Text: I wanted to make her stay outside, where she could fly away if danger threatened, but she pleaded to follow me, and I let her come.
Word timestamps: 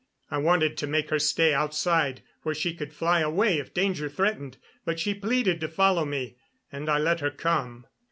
I 0.31 0.39
wanted 0.39 0.77
to 0.77 0.87
make 0.87 1.11
her 1.11 1.19
stay 1.19 1.53
outside, 1.53 2.23
where 2.41 2.55
she 2.55 2.73
could 2.73 2.91
fly 2.91 3.19
away 3.19 3.59
if 3.59 3.71
danger 3.71 4.09
threatened, 4.09 4.57
but 4.83 4.99
she 4.99 5.13
pleaded 5.13 5.59
to 5.61 5.67
follow 5.67 6.05
me, 6.05 6.37
and 6.71 6.89
I 6.89 6.97
let 6.97 7.19
her 7.19 7.29
come. 7.29 7.85